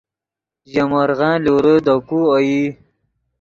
ژے 0.71 0.83
مورغن 0.91 1.35
لورے 1.45 1.75
دے 1.85 1.95
کو 2.07 2.19
اوئی 2.33 2.59